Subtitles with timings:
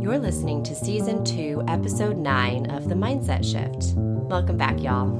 [0.00, 3.92] You're listening to Season 2, Episode 9 of The Mindset Shift.
[3.98, 5.10] Welcome back, y'all.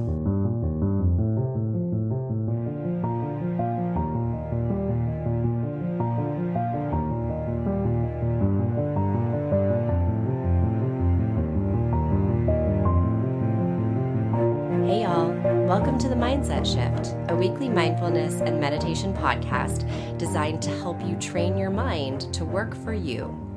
[14.87, 15.31] Hey, y'all.
[15.67, 19.87] Welcome to The Mindset Shift, a weekly mindfulness and meditation podcast
[20.17, 23.50] designed to help you train your mind to work for you.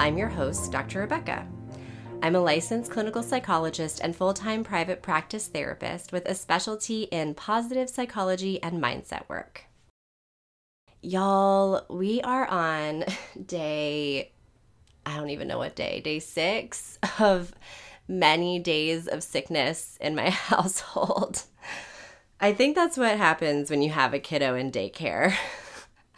[0.00, 1.00] I'm your host, Dr.
[1.00, 1.44] Rebecca.
[2.22, 7.34] I'm a licensed clinical psychologist and full time private practice therapist with a specialty in
[7.34, 9.64] positive psychology and mindset work.
[11.02, 13.06] Y'all, we are on
[13.46, 14.30] day,
[15.04, 17.52] I don't even know what day, day six of
[18.06, 21.42] many days of sickness in my household.
[22.40, 25.34] I think that's what happens when you have a kiddo in daycare.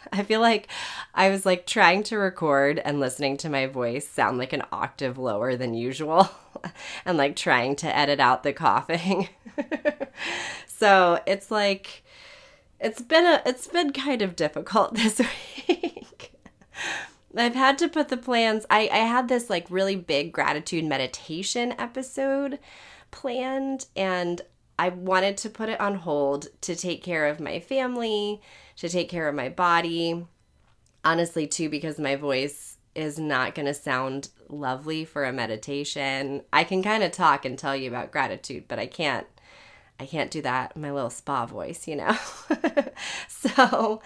[0.13, 0.67] I feel like
[1.13, 5.17] I was like trying to record and listening to my voice sound like an octave
[5.17, 6.29] lower than usual
[7.05, 9.29] and like trying to edit out the coughing.
[10.67, 12.03] so, it's like
[12.79, 15.19] it's been a it's been kind of difficult this
[15.67, 16.33] week.
[17.35, 21.73] I've had to put the plans I I had this like really big gratitude meditation
[21.77, 22.59] episode
[23.11, 24.41] planned and
[24.79, 28.41] I wanted to put it on hold to take care of my family,
[28.81, 30.25] to take care of my body.
[31.05, 36.41] Honestly, too, because my voice is not going to sound lovely for a meditation.
[36.51, 39.27] I can kind of talk and tell you about gratitude, but I can't
[39.99, 42.17] I can't do that my little spa voice, you know.
[43.27, 44.01] so,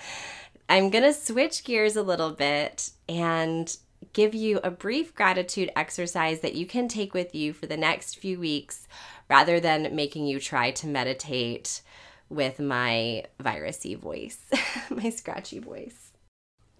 [0.68, 3.74] I'm going to switch gears a little bit and
[4.12, 8.18] give you a brief gratitude exercise that you can take with you for the next
[8.18, 8.90] few weeks
[9.30, 11.82] rather than making you try to meditate
[12.30, 14.40] with my virusy voice,
[14.90, 16.12] my scratchy voice.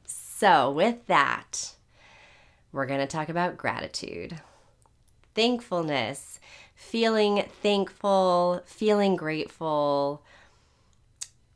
[0.06, 1.76] So, with that,
[2.72, 4.42] we're going to talk about gratitude,
[5.34, 6.40] thankfulness,
[6.76, 10.24] feeling thankful, feeling grateful.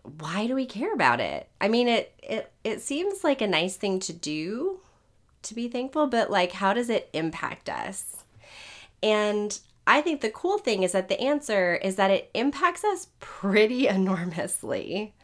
[0.04, 1.50] Why do we care about it?
[1.60, 4.80] I mean, it it it seems like a nice thing to do
[5.44, 8.24] to be thankful, but like how does it impact us?
[9.04, 13.08] And I think the cool thing is that the answer is that it impacts us
[13.20, 15.16] pretty enormously.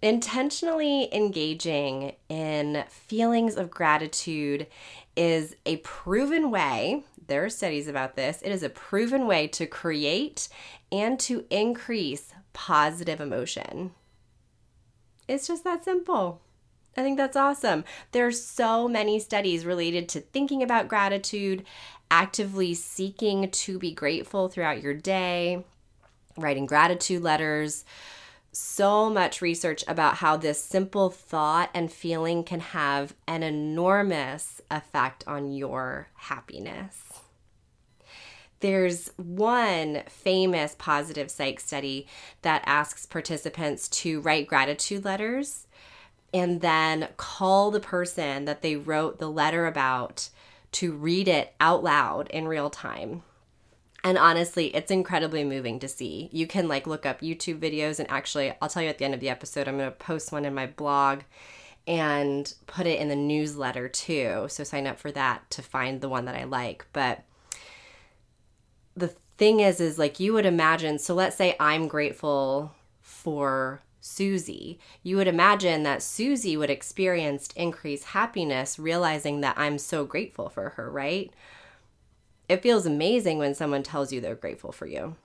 [0.00, 4.66] Intentionally engaging in feelings of gratitude
[5.14, 9.66] is a proven way, there are studies about this, it is a proven way to
[9.66, 10.48] create
[10.90, 13.90] and to increase positive emotion.
[15.28, 16.40] It's just that simple.
[16.96, 17.84] I think that's awesome.
[18.12, 21.64] There's so many studies related to thinking about gratitude,
[22.10, 25.64] actively seeking to be grateful throughout your day,
[26.36, 27.84] writing gratitude letters.
[28.52, 35.24] So much research about how this simple thought and feeling can have an enormous effect
[35.26, 37.02] on your happiness.
[38.60, 42.06] There's one famous positive psych study
[42.42, 45.66] that asks participants to write gratitude letters
[46.32, 50.30] and then call the person that they wrote the letter about
[50.72, 53.22] to read it out loud in real time.
[54.04, 56.28] And honestly, it's incredibly moving to see.
[56.32, 59.14] You can like look up YouTube videos and actually I'll tell you at the end
[59.14, 61.22] of the episode I'm going to post one in my blog
[61.86, 64.46] and put it in the newsletter too.
[64.48, 66.86] So sign up for that to find the one that I like.
[66.92, 67.24] But
[68.96, 72.72] the thing is is like you would imagine so let's say I'm grateful
[73.02, 74.78] for Susie.
[75.02, 80.70] You would imagine that Susie would experience increased happiness realizing that I'm so grateful for
[80.70, 81.32] her, right?
[82.48, 85.16] It feels amazing when someone tells you they're grateful for you.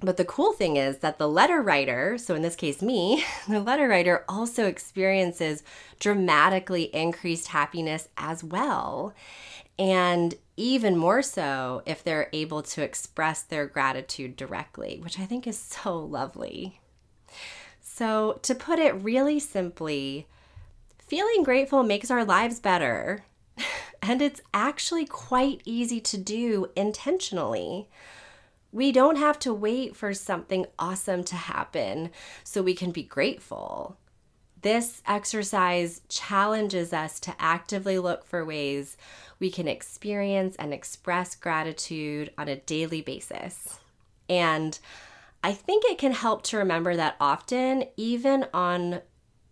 [0.00, 3.60] But the cool thing is that the letter writer, so in this case, me, the
[3.60, 5.62] letter writer also experiences
[5.98, 9.14] dramatically increased happiness as well.
[9.78, 15.46] And even more so if they're able to express their gratitude directly, which I think
[15.46, 16.78] is so lovely.
[17.98, 20.28] So, to put it really simply,
[21.00, 23.24] feeling grateful makes our lives better.
[24.00, 27.88] And it's actually quite easy to do intentionally.
[28.70, 32.10] We don't have to wait for something awesome to happen
[32.44, 33.96] so we can be grateful.
[34.62, 38.96] This exercise challenges us to actively look for ways
[39.40, 43.80] we can experience and express gratitude on a daily basis.
[44.28, 44.78] And
[45.42, 49.00] I think it can help to remember that often, even on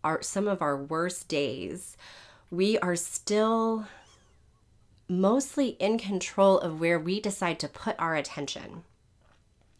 [0.02, 1.96] our, some of our worst days,
[2.50, 3.86] we are still
[5.08, 8.82] mostly in control of where we decide to put our attention,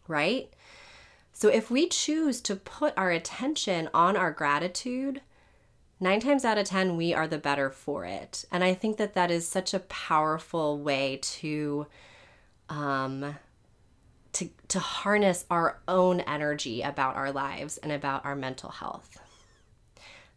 [0.07, 0.53] right?
[1.33, 5.21] So if we choose to put our attention on our gratitude,
[5.99, 8.45] nine times out of 10, we are the better for it.
[8.51, 11.87] And I think that that is such a powerful way to,
[12.69, 13.35] um,
[14.33, 19.17] to, to harness our own energy about our lives and about our mental health.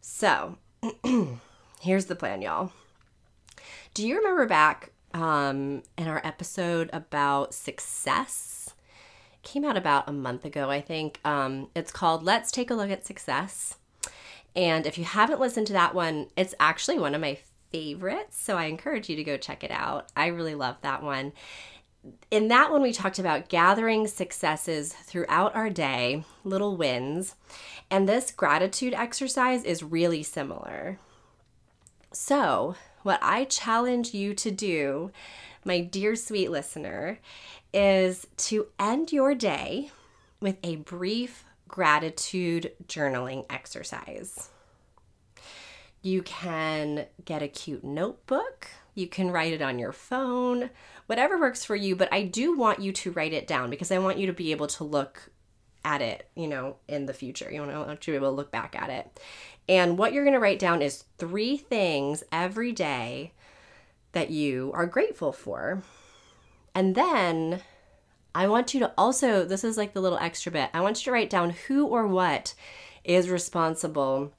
[0.01, 0.57] So,
[1.81, 2.71] here's the plan, y'all.
[3.93, 8.61] Do you remember back um, in our episode about success?
[9.43, 11.19] came out about a month ago, I think.
[11.25, 13.77] Um, it's called Let's Take a Look at Success.
[14.55, 17.37] And if you haven't listened to that one, it's actually one of my
[17.71, 18.39] favorites.
[18.39, 20.09] So I encourage you to go check it out.
[20.15, 21.33] I really love that one.
[22.31, 27.35] In that one, we talked about gathering successes throughout our day, little wins.
[27.89, 30.97] And this gratitude exercise is really similar.
[32.11, 35.11] So, what I challenge you to do,
[35.63, 37.19] my dear sweet listener,
[37.73, 39.91] is to end your day
[40.39, 44.49] with a brief gratitude journaling exercise.
[46.01, 48.67] You can get a cute notebook.
[48.93, 50.69] You can write it on your phone,
[51.11, 51.93] whatever works for you.
[51.93, 54.51] But I do want you to write it down because I want you to be
[54.51, 55.29] able to look
[55.83, 57.51] at it, you know, in the future.
[57.51, 59.19] You want to be able to look back at it.
[59.67, 63.33] And what you're going to write down is three things every day
[64.13, 65.83] that you are grateful for.
[66.73, 67.59] And then
[68.33, 71.03] I want you to also, this is like the little extra bit, I want you
[71.03, 72.53] to write down who or what
[73.03, 74.31] is responsible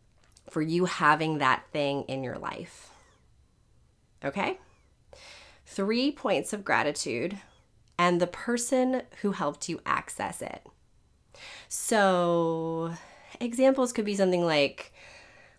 [0.49, 2.89] for you having that thing in your life.
[4.25, 4.59] Okay?
[5.73, 7.39] Three points of gratitude
[7.99, 10.67] and the person who helped you access it.
[11.67, 12.93] So,
[13.41, 14.93] examples could be something like,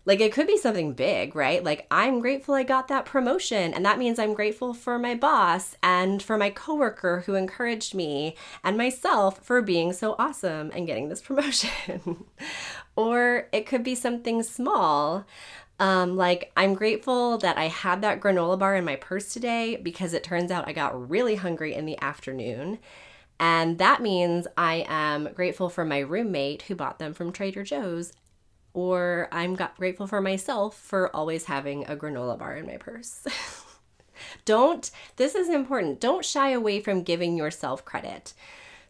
[0.04, 1.64] like it could be something big, right?
[1.64, 5.76] Like I'm grateful I got that promotion and that means I'm grateful for my boss
[5.82, 11.08] and for my coworker who encouraged me and myself for being so awesome and getting
[11.08, 12.26] this promotion.
[12.94, 15.26] or it could be something small.
[15.80, 20.12] Um, like, I'm grateful that I had that granola bar in my purse today because
[20.12, 22.78] it turns out I got really hungry in the afternoon.
[23.40, 28.12] And that means I am grateful for my roommate who bought them from Trader Joe's
[28.72, 33.24] or I'm grateful for myself for always having a granola bar in my purse.
[34.44, 38.34] don't, this is important, don't shy away from giving yourself credit.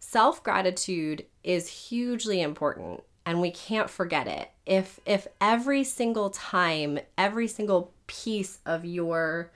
[0.01, 4.51] Self gratitude is hugely important and we can't forget it.
[4.67, 9.51] If if every single time, every single piece of your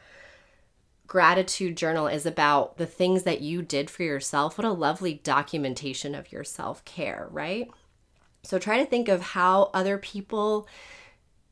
[1.07, 6.15] gratitude journal is about the things that you did for yourself, what a lovely documentation
[6.15, 7.71] of your self-care, right?
[8.43, 10.69] So try to think of how other people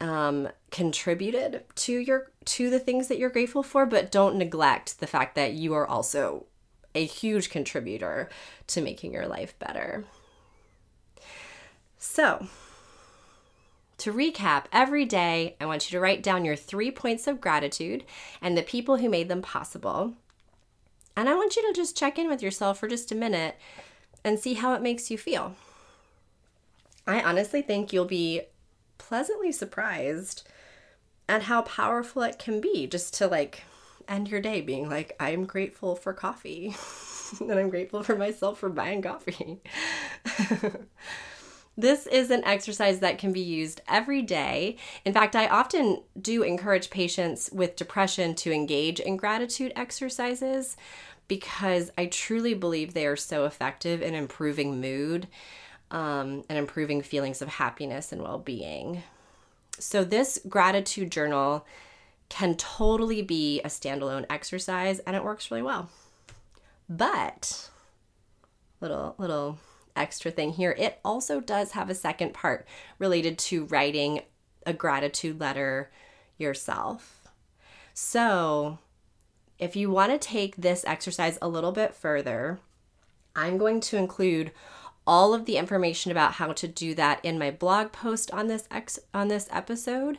[0.01, 5.07] um, contributed to your to the things that you're grateful for, but don't neglect the
[5.07, 6.47] fact that you are also
[6.95, 8.29] a huge contributor
[8.69, 10.05] to making your life better.
[11.99, 12.47] So,
[13.99, 18.05] to recap, every day I want you to write down your three points of gratitude
[18.43, 20.15] and the people who made them possible.
[21.17, 23.57] And I want you to just check in with yourself for just a minute
[24.23, 25.55] and see how it makes you feel.
[27.07, 28.43] I honestly think you'll be
[28.99, 30.47] pleasantly surprised
[31.29, 33.63] at how powerful it can be just to like
[34.09, 36.77] end your day being like, I'm grateful for coffee.
[37.41, 39.61] and I'm grateful for myself for buying coffee.
[41.77, 44.77] this is an exercise that can be used every day.
[45.05, 50.77] In fact, I often do encourage patients with depression to engage in gratitude exercises
[51.29, 55.29] because I truly believe they are so effective in improving mood
[55.91, 59.03] um, and improving feelings of happiness and well being.
[59.79, 61.67] So, this gratitude journal
[62.29, 65.91] can totally be a standalone exercise and it works really well.
[66.89, 67.69] But,
[68.81, 69.59] little, little
[69.97, 72.67] extra thing here, it also does have a second part
[72.99, 74.23] related to writing
[74.65, 75.91] a gratitude letter
[76.39, 77.29] yourself.
[77.95, 78.79] So,
[79.59, 82.59] if you want to take this exercise a little bit further,
[83.35, 84.53] I'm going to include
[85.07, 88.67] all of the information about how to do that in my blog post on this
[88.71, 90.19] ex- on this episode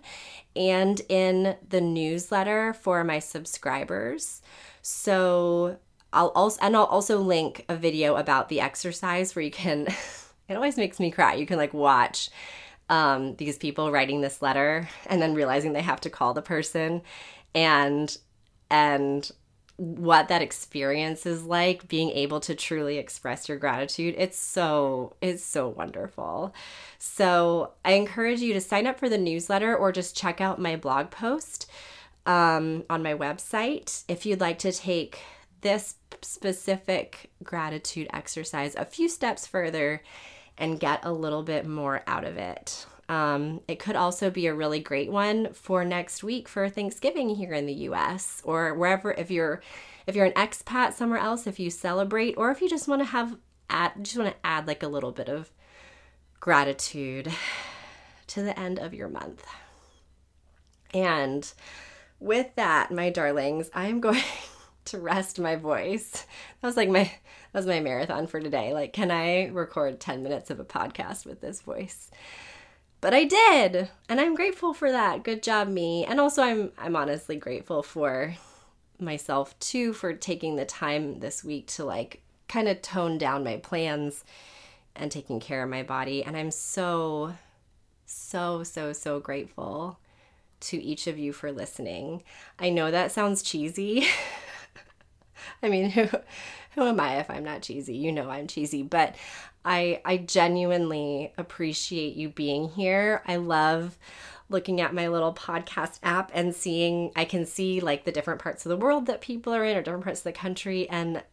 [0.55, 4.41] and in the newsletter for my subscribers.
[4.81, 5.77] So
[6.13, 9.87] I'll also and I'll also link a video about the exercise where you can
[10.47, 11.33] it always makes me cry.
[11.35, 12.29] You can like watch
[12.89, 17.01] um, these people writing this letter and then realizing they have to call the person.
[17.53, 18.17] And
[18.69, 19.29] and
[19.77, 25.43] what that experience is like being able to truly express your gratitude it's so it's
[25.43, 26.53] so wonderful.
[26.97, 30.75] So i encourage you to sign up for the newsletter or just check out my
[30.75, 31.69] blog post
[32.25, 34.03] um, on my website.
[34.07, 35.19] If you'd like to take
[35.61, 40.01] this specific gratitude exercise a few steps further
[40.57, 44.53] and get a little bit more out of it Um, it could also be a
[44.53, 48.41] really great one for next week for Thanksgiving here in the U.S.
[48.43, 49.11] or wherever.
[49.13, 49.61] If you're
[50.05, 53.05] if you're an expat somewhere else, if you celebrate, or if you just want to
[53.05, 53.37] have
[53.69, 55.51] add just want to add like a little bit of
[56.39, 57.31] gratitude
[58.27, 59.45] to the end of your month.
[60.93, 61.51] And
[62.19, 64.21] with that, my darlings, I am going
[64.87, 66.25] to rest my voice.
[66.61, 68.73] That was like my that was my marathon for today.
[68.73, 72.11] Like, can I record 10 minutes of a podcast with this voice?
[72.99, 75.23] But I did, and I'm grateful for that.
[75.23, 76.03] Good job, me.
[76.03, 78.35] And also I'm I'm honestly grateful for
[78.99, 83.57] myself too for taking the time this week to like kind of tone down my
[83.57, 84.23] plans
[84.95, 86.23] and taking care of my body.
[86.23, 87.35] And I'm so
[88.05, 89.99] so so so grateful
[90.59, 92.23] to each of you for listening.
[92.57, 94.07] I know that sounds cheesy.
[95.63, 96.07] I mean, who
[96.75, 97.95] who am I if I'm not cheesy?
[97.95, 99.15] You know I'm cheesy, but
[99.65, 103.21] I I genuinely appreciate you being here.
[103.27, 103.97] I love
[104.49, 108.65] looking at my little podcast app and seeing I can see like the different parts
[108.65, 111.23] of the world that people are in or different parts of the country and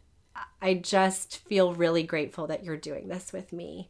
[0.61, 3.89] I just feel really grateful that you're doing this with me.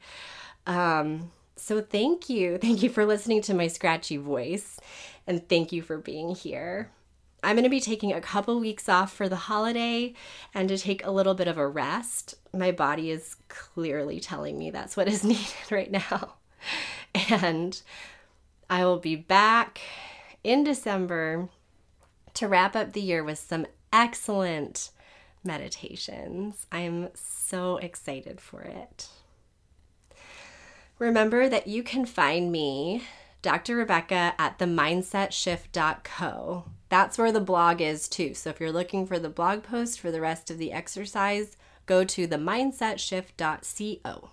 [0.67, 2.59] Um so thank you.
[2.59, 4.79] Thank you for listening to my scratchy voice
[5.27, 6.91] and thank you for being here.
[7.45, 10.15] I'm going to be taking a couple weeks off for the holiday
[10.55, 12.35] and to take a little bit of a rest.
[12.53, 16.35] My body is clearly telling me that's what is needed right now.
[17.31, 17.81] And
[18.69, 19.81] I will be back
[20.43, 21.49] in December
[22.35, 24.91] to wrap up the year with some excellent
[25.45, 26.67] meditations.
[26.73, 29.09] I'm so excited for it.
[30.99, 33.03] Remember that you can find me,
[33.43, 33.77] Dr.
[33.77, 36.65] Rebecca, at themindsetshift.co.
[36.95, 38.35] That's where the blog is too.
[38.35, 42.05] So if you're looking for the blog post for the rest of the exercise, go
[42.05, 44.31] to themindsetShift.co.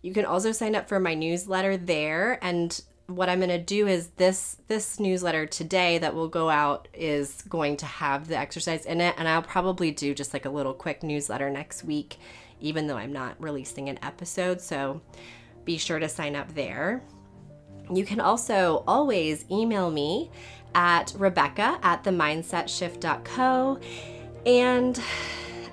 [0.00, 3.86] You can also sign up for my newsletter there and what I'm going to do
[3.86, 8.86] is this this newsletter today that will go out is going to have the exercise
[8.86, 12.16] in it and I'll probably do just like a little quick newsletter next week
[12.58, 14.62] even though I'm not releasing an episode.
[14.62, 15.02] So
[15.66, 17.02] be sure to sign up there.
[17.96, 20.30] You can also always email me
[20.74, 23.78] at Rebecca at themindsetshift.co.
[24.46, 25.00] And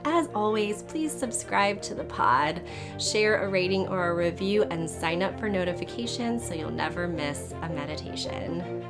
[0.06, 2.62] as always, please subscribe to the pod,
[2.98, 7.54] share a rating or a review, and sign up for notifications so you'll never miss
[7.62, 8.84] a meditation.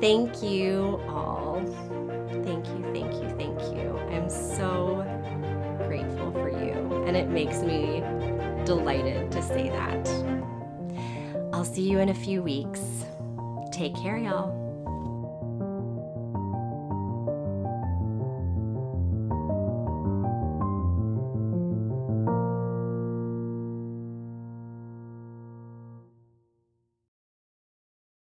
[0.00, 1.62] Thank you all.
[2.44, 3.98] Thank you, thank you, thank you.
[4.10, 5.04] I'm so
[5.86, 8.02] grateful for you, and it makes me
[8.64, 10.55] delighted to say that.
[11.56, 12.82] I'll see you in a few weeks.
[13.72, 14.65] Take care, y'all.